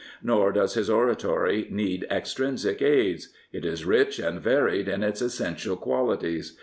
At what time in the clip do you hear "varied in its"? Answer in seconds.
4.41-5.21